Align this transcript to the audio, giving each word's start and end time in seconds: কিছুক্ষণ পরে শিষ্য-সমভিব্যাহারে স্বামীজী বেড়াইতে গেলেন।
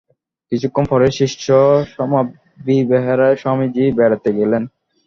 কিছুক্ষণ 0.51 0.83
পরে 0.89 1.07
শিষ্য-সমভিব্যাহারে 1.19 3.29
স্বামীজী 3.41 3.85
বেড়াইতে 3.97 4.29
গেলেন। 4.39 4.63